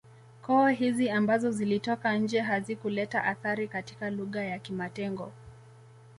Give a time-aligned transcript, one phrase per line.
[0.41, 5.31] Koo hizi ambazo zilitoka nje hazikuleta athari katika lugha ya kimatengo